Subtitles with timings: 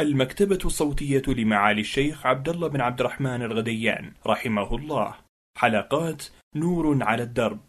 [0.00, 5.14] المكتبة الصوتية لمعالي الشيخ عبد الله بن عبد الرحمن الغديان رحمه الله.
[5.58, 6.22] حلقات
[6.56, 7.60] نور على الدرب.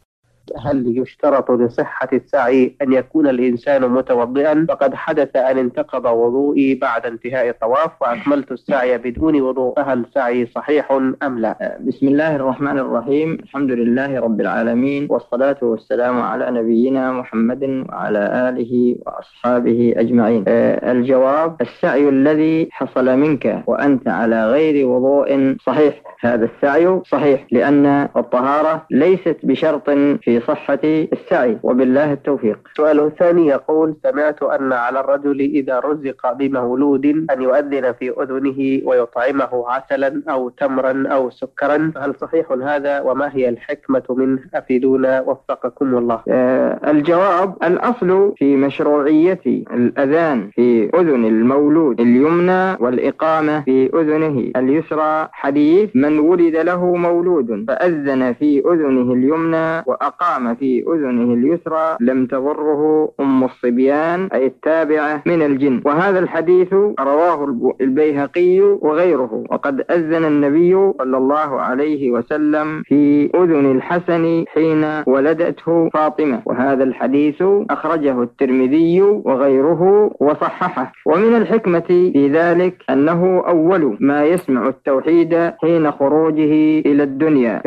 [0.65, 7.49] هل يشترط لصحة السعي أن يكون الإنسان متوضئا؟ فقد حدث أن انتقض وضوئي بعد انتهاء
[7.49, 9.75] الطواف وأكملت السعي بدون وضوء.
[9.75, 10.91] فهل سعي صحيح
[11.23, 13.33] أم لا؟ بسم الله الرحمن الرحيم.
[13.43, 20.43] الحمد لله رب العالمين والصلاة والسلام على نبينا محمد وعلى آله وأصحابه أجمعين.
[20.47, 26.01] آه، الجواب السعي الذي حصل منك وأنت على غير وضوء صحيح.
[26.21, 29.89] هذا السعي صحيح لأن الطهارة ليست بشرط
[30.21, 32.59] في صحة السعي وبالله التوفيق.
[32.77, 39.69] سؤال ثاني يقول سمعت أن على الرجل إذا رزق بمولود أن يؤذن في أذنه ويطعمه
[39.69, 46.19] عسلا أو تمرا أو سكرا؟ هل صحيح هذا؟ وما هي الحكمة منه؟ أفيدونا وفقكم الله.
[46.29, 54.51] آه الجواب الأصل في مشروعية الأذان في أذن المولود اليمنى والإقامة في أذنه.
[54.55, 60.20] اليسرى حديث من ولد له مولود فأذن في أذنه اليمنى وأقام
[60.59, 65.81] في أذنه اليسرى لم تضره أم الصبيان أي التابعة من الجن.
[65.85, 69.43] وهذا الحديث رواه البيهقي وغيره.
[69.51, 76.41] وقد أذن النبي صلى الله عليه وسلم في أذن الحسن حين ولدته فاطمة.
[76.45, 80.91] وهذا الحديث أخرجه الترمذي وغيره وصححه.
[81.05, 87.61] ومن الحكمة في ذلك أنه أول ما يسمع التوحيد حين خروجه إلى الدنيا.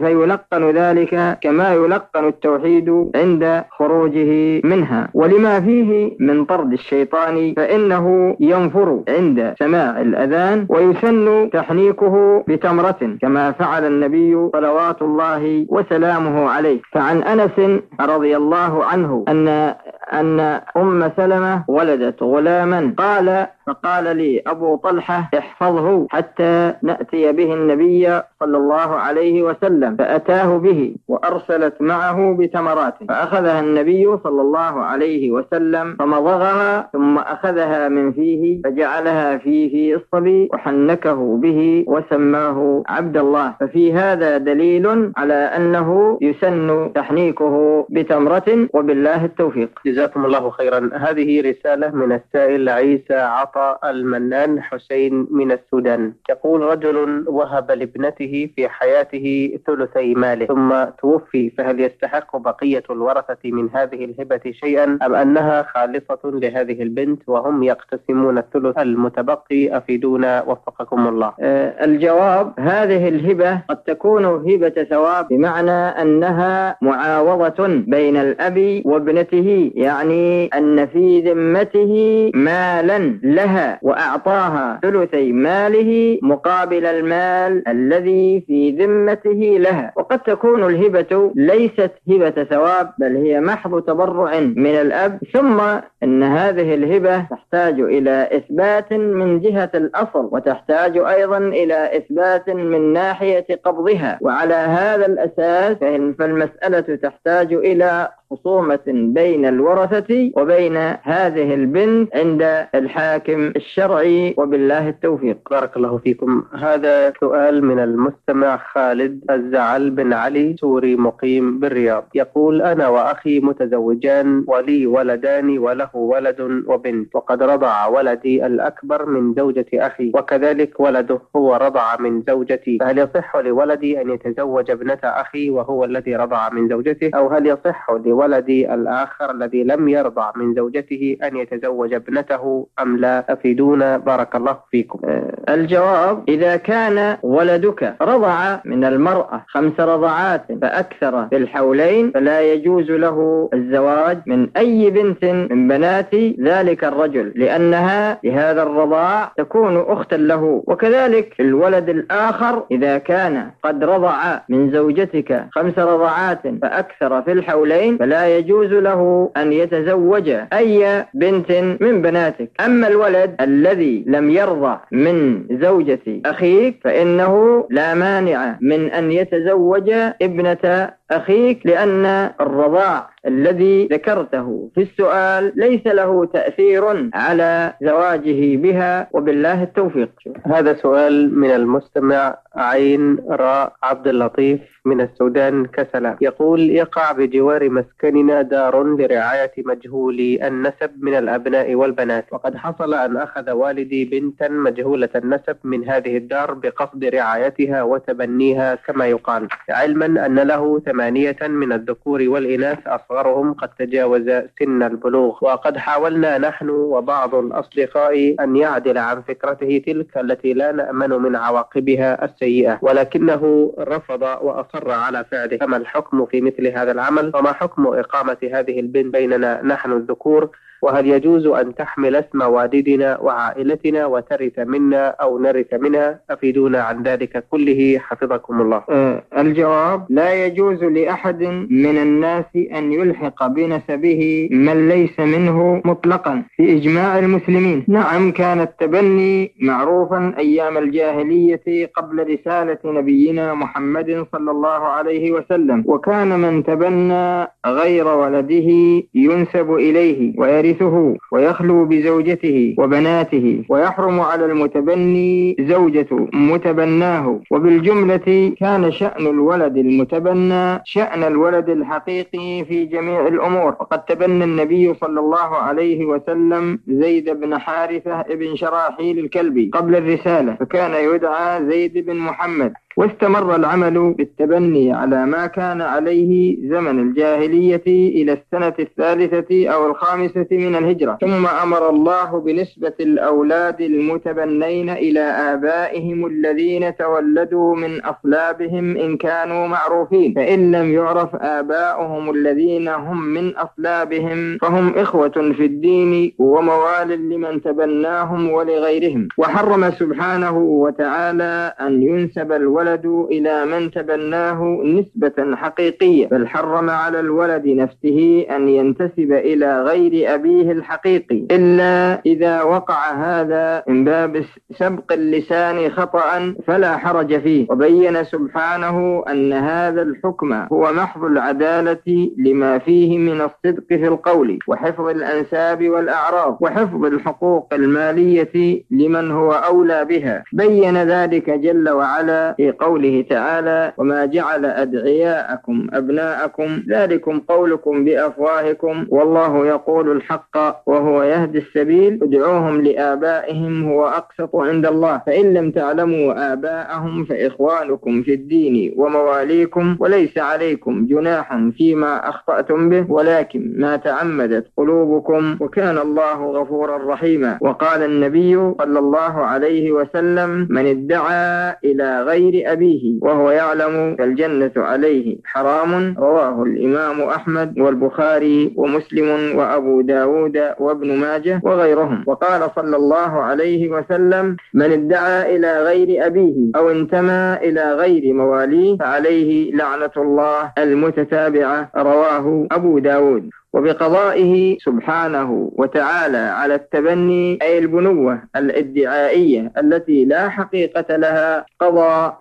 [0.00, 5.08] فيلقن ذلك كما يلقن التوحيد عند خروجه منها.
[5.14, 13.84] ولما فيه من طرد الشيطان فإنه ينفر عند سماع الأذان ويسن تحنيكه بتمرة كما فعل
[13.86, 16.80] النبي صلوات الله وسلامه عليه.
[16.92, 19.74] فعن أنس رضي الله عنه أن
[20.12, 20.40] أن
[20.76, 22.94] أم سلمة ولدت غلاما.
[22.98, 30.58] قال فقال لي أبو طلحة احفظه حتى نأتي به النبي صلى الله عليه وسلم فأتاه
[30.58, 38.62] به وأرسلت معه بتمرات فأخذها النبي صلى الله عليه وسلم فمضغها ثم أخذها من فيه
[38.64, 43.54] فجعلها في في الصبي وحنكه به وسماه عبد الله.
[43.60, 49.70] ففي هذا دليل على أنه يسن تحنيكه بتمرة وبالله التوفيق.
[49.98, 50.90] جزاكم الله خيرا.
[50.94, 56.12] هذه رسالة من السائل عيسى عطا المنان حسين من السودان.
[56.30, 63.68] يقول رجل وهب لابنته في حياته ثلثي ماله ثم توفي فهل يستحق بقية الورثة من
[63.74, 71.32] هذه الهبة شيئا أم أنها خالصة لهذه البنت وهم يقتسمون الثلث المتبقي؟ أفيدونا وفقكم الله.
[71.40, 80.46] أه الجواب هذه الهبة قد تكون هبة ثواب بمعنى أنها معاوضة بين الأب وابنته يعني
[80.46, 81.92] أن في ذمته
[82.34, 89.92] مالا لها وأعطاها ثلثي ماله مقابل المال الذي في ذمته لها.
[89.96, 95.18] وقد تكون الهبة ليست هبة ثواب بل هي محض تبرع من الأب.
[95.32, 95.60] ثم
[96.02, 103.46] أن هذه الهبة تحتاج إلى إثبات من جهة الأصل وتحتاج أيضا إلى إثبات من ناحية
[103.64, 104.18] قبضها.
[104.20, 105.76] وعلى هذا الأساس
[106.18, 115.38] فالمسألة تحتاج إلى خصومة بين الورثة وبين هذه البنت عند الحاكم الشرعي وبالله التوفيق.
[115.50, 116.44] بارك الله فيكم.
[116.54, 122.04] هذا سؤال من المستمع خالد الزعل بن علي سوري مقيم بالرياض.
[122.14, 129.66] يقول أنا وأخي متزوجان ولي ولدان وله ولد وبنت وقد رضع ولدي الأكبر من زوجة
[129.74, 132.78] أخي وكذلك ولده هو رضع من زوجتي.
[132.80, 137.90] فهل يصح لولدي أن يتزوج ابنة أخي وهو الذي رضع من زوجته؟ أو هل يصح
[137.90, 144.56] لولدي الآخر الذي لم يرضع من زوجته أن يتزوج ابنته أم لا أفيدونا؟ بارك الله
[144.70, 145.00] فيكم.
[145.48, 153.48] الجواب إذا كان ولدك رضع من المرأة خمس رضعات فأكثر في الحولين فلا يجوز له
[153.54, 160.62] الزواج من أي بنت من بنات ذلك الرجل لأنها لهذا الرضاع تكون أختا له.
[160.66, 168.07] وكذلك الولد الآخر إذا كان قد رضع من زوجتك خمس رضعات فأكثر في الحولين فلا
[168.38, 172.50] يجوز له أن يتزوج أي بنت من بناتك.
[172.60, 179.90] أما الولد الذي لم يرضع من زوجة أخيك فإنه لا مانع من أن يتزوج
[180.22, 182.06] ابنة أخيك لأن
[182.40, 190.10] الرضاع الذي ذكرته في السؤال ليس له تأثير على زواجه بها وبالله التوفيق.
[190.46, 198.42] هذا سؤال من المستمع عين راء عبد اللطيف من السودان كسلا يقول يقع بجوار مسكننا
[198.42, 202.26] دار لرعاية مجهولي النسب من الأبناء والبنات.
[202.32, 209.06] وقد حصل أن أخذ والدي بنتا مجهولة النسب من هذه الدار بقصد رعايتها وتبنيها كما
[209.06, 209.48] يقال.
[209.70, 215.44] علما أن له ثمانية من الذكور والإناث أصغرهم قد تجاوز سن البلوغ.
[215.44, 222.24] وقد حاولنا نحن وبعض الأصدقاء أن يعدل عن فكرته تلك التي لا نأمن من عواقبها
[222.24, 225.56] السيئة ولكنه رفض وأصر على فعله.
[225.56, 230.50] فما الحكم في مثل هذا العمل؟ وما حكم إقامة هذه البنت؟ بيننا نحن الذكور
[230.82, 237.44] وهل يجوز أن تحمل اسم والدنا وعائلتنا وترث منا أو نرث منها؟ أفيدونا عن ذلك
[237.50, 237.98] كله.
[237.98, 238.82] حفظكم الله.
[238.90, 246.42] أه الجواب لا يجوز لأحد من الناس أن يلحق بنسبه من ليس منه مطلقا.
[246.56, 247.84] في إجماع المسلمين.
[247.88, 255.84] نعم كان التبني معروفا أيام الجاهلية قبل رسالة نبينا محمد صلى الله عليه وسلم.
[255.86, 258.68] وكان من تبنى غير ولده
[259.14, 267.40] ينسب إليه ويرث يرثه ويخلو بزوجته وبناته ويحرم على المتبني زوجة متبناه.
[267.50, 273.76] وبالجملة كان شأن الولد المتبنى شأن الولد الحقيقي في جميع الأمور.
[273.80, 280.54] وقد تبنى النبي صلى الله عليه وسلم زيد بن حارثة بن شراحيل الكلبي قبل الرسالة
[280.54, 282.72] فكان يدعى زيد بن محمد.
[282.98, 290.74] واستمر العمل بالتبني على ما كان عليه زمن الجاهلية إلى السنة الثالثة أو الخامسة من
[290.76, 291.18] الهجرة.
[291.20, 300.34] ثم أمر الله بنسبة الأولاد المتبنين إلى آبائهم الذين تولدوا من أصلابهم إن كانوا معروفين.
[300.34, 308.50] فإن لم يعرف آباؤهم الذين هم من أصلابهم فهم إخوة في الدين وموال لمن تبناهم
[308.50, 309.28] ولغيرهم.
[309.38, 317.20] وحرم سبحانه وتعالى أن ينسب الولد الولد إلى من تبناه نسبة حقيقية بل حرم على
[317.20, 321.46] الولد نفسه أن ينتسب إلى غير أبيه الحقيقي.
[321.50, 327.66] إلا إذا وقع هذا من باب سبق اللسان خطأ فلا حرج فيه.
[327.70, 335.08] وبين سبحانه أن هذا الحكم هو محض العدالة لما فيه من الصدق في القول وحفظ
[335.08, 340.44] الأنساب والأعراض وحفظ الحقوق المالية لمن هو أولى بها.
[340.52, 349.66] بين ذلك جل وعلا في قوله تعالى وما جعل أدعياءكم أبناءكم ذلكم قولكم بأفواهكم والله
[349.66, 357.24] يقول الحق وهو يهدي السبيل ادعوهم لآبائهم هو أقسط عند الله فإن لم تعلموا آباءهم
[357.24, 365.98] فإخوانكم في الدين ومواليكم وليس عليكم جناح فيما أخطأتم به ولكن ما تعمدت قلوبكم وكان
[365.98, 373.50] الله غفورا رحيما وقال النبي صلى الله عليه وسلم من ادعى إلى غير أبيه وهو
[373.50, 375.36] يعلم فالجنة عليه.
[375.44, 376.14] حرام.
[376.18, 382.24] رواه الإمام أحمد والبخاري ومسلم وأبو داود وابن ماجه وغيرهم.
[382.26, 388.96] وقال صلى الله عليه وسلم من ادعى إلى غير أبيه أو انتمى إلى غير مواليه
[388.96, 391.90] فعليه لعنة الله المتتابعة.
[391.96, 393.50] رواه أبو داود.
[393.78, 402.32] وبقضائه سبحانه وتعالى على التبني أي البنوة الإدعائية التي لا حقيقة لها قضى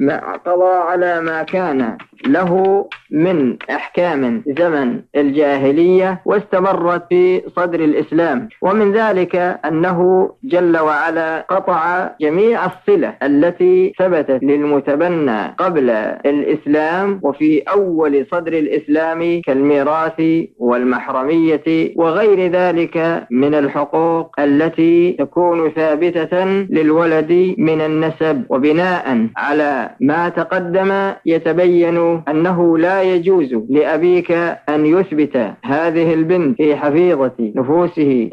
[0.46, 8.50] قضى على ما كان له من أحكام زمن الجاهلية واستمرت في صدر الإسلام.
[8.62, 15.90] ومن ذلك أنه جل وعلا قطع جميع الصلة التي ثبتت للمتبنى قبل
[16.26, 20.22] الإسلام وفي أول صدر الإسلام كالميراث
[20.58, 28.44] والمحرمية وغير ذلك من الحقوق التي تكون ثابتة للولد من النسب.
[28.50, 34.32] وبناء على ما تقدم يتبين أنه لا يجوز لأبيك
[34.70, 38.30] أن يثبت هذه البنت في حفيظة نفوسه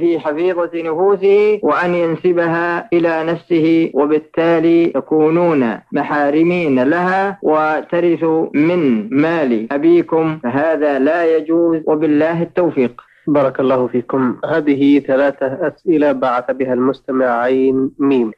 [0.00, 10.38] في حفيظة نفوسه وأن ينسبها إلى نفسه وبالتالي تكونون محارمين لها وترث من مال أبيكم
[10.42, 13.00] فهذا لا يجوز وبالله التوفيق.
[13.26, 14.36] بارك الله فيكم.
[14.50, 18.32] هذه ثلاثة أسئلة بعث بها المستمع عين ميم.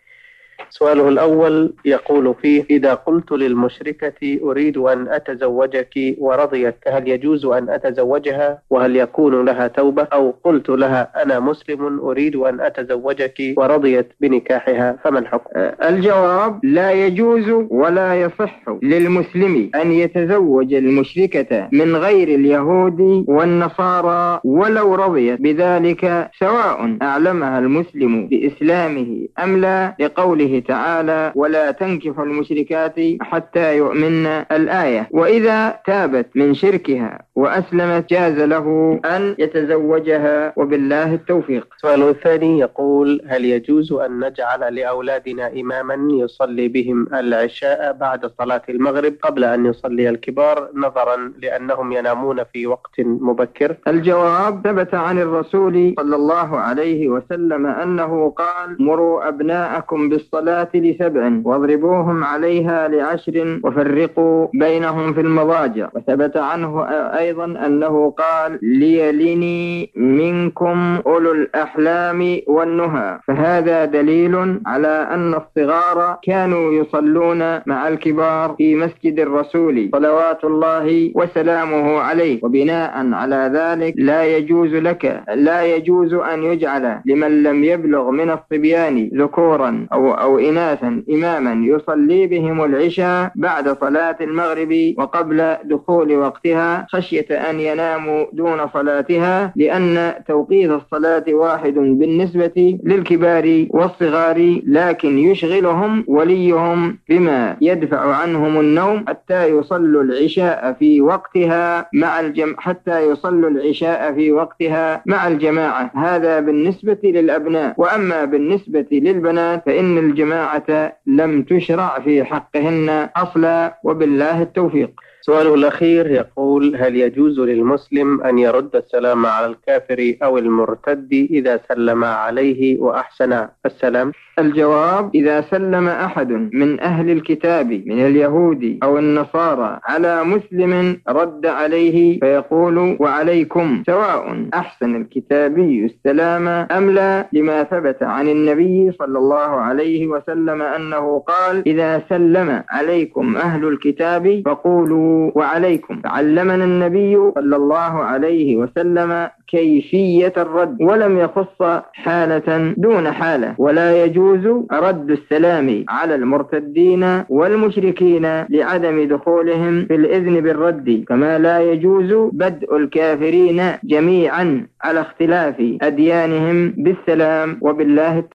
[0.70, 8.58] سؤاله الأول يقول فيه إذا قلت للمشركة أريد أن أتزوجك ورضيت هل يجوز أن أتزوجها؟
[8.70, 15.18] وهل يكون لها توبة؟ أو قلت لها أنا مسلم أريد أن أتزوجك ورضيت بنكاحها فما
[15.18, 24.40] الحكم؟ أه، الجواب لا يجوز ولا يصح للمسلم أن يتزوج المشركة من غير اليهود والنصارى
[24.44, 25.40] ولو رضيت.
[25.40, 35.08] بذلك سواء أعلمها المسلم بإسلامه أم لا لقوله تعالى ولا تنكح المشركات حتى يؤمن الآية.
[35.10, 41.66] وإذا تابت من شركها وأسلمت جاز له أن يتزوجها وبالله التوفيق.
[41.76, 49.14] السؤال الثاني يقول هل يجوز أن نجعل لأولادنا إماما يصلي بهم العشاء بعد صلاة المغرب
[49.22, 56.16] قبل أن يصلي الكبار نظرا لأنهم ينامون في وقت مبكر؟ الجواب ثبت عن الرسول صلى
[56.16, 65.20] الله عليه وسلم أنه قال مروا أبناءكم بالصلاة لسبع واضربوهم عليها لعشر وفرقوا بينهم في
[65.20, 65.88] المضاجع.
[65.94, 66.84] وثبت عنه
[67.18, 73.18] أيضا أنه قال ليلني منكم أولو الأحلام والنهى.
[73.26, 81.98] فهذا دليل على أن الصغار كانوا يصلون مع الكبار في مسجد الرسول صلوات الله وسلامه
[82.00, 82.40] عليه.
[82.42, 89.10] وبناء على ذلك لا يجوز لك لا يجوز أن يجعل لمن لم يبلغ من الصبيان
[89.14, 97.26] ذكورا أو, أو إناثا إماما يصلي بهم العشاء بعد صلاة المغرب وقبل دخول وقتها خشية
[97.50, 107.56] أن يناموا دون صلاتها لأن توقيت الصلاة واحد بالنسبة للكبار والصغار لكن يشغلهم وليهم بما
[107.60, 115.02] يدفع عنهم النوم حتى يصلوا العشاء في وقتها مع الجم حتى يصلوا العشاء في وقتها
[115.06, 115.90] مع الجماعة.
[115.94, 117.74] هذا بالنسبة للأبناء.
[117.76, 119.98] وأما بالنسبة للبنات فإن
[120.30, 124.90] الجماعة لم تشرع في حقهن أصلا وبالله التوفيق.
[125.22, 132.04] سؤاله الأخير يقول هل يجوز للمسلم أن يرد السلام على الكافر أو المرتد إذا سلم
[132.04, 140.24] عليه وأحسن السلام؟ الجواب إذا سلم أحد من أهل الكتاب من اليهود أو النصارى على
[140.24, 148.92] مسلم رد عليه فيقول وعليكم سواء أحسن الكتابي السلام أم لا لما ثبت عن النبي
[148.98, 156.02] صلى الله عليه وسلم أنه قال إذا سلم عليكم أهل الكتاب فقولوا وعليكم.
[156.04, 164.46] علمنا النبي صلى الله عليه وسلم كيفية الرد ولم يخص حالة دون حالة ولا يجوز
[164.72, 173.62] رد السلام على المرتدين والمشركين لعدم دخولهم في الإذن بالرد كما لا يجوز بدء الكافرين
[173.84, 178.18] جميعا على اختلاف أديانهم بالسلام وبالله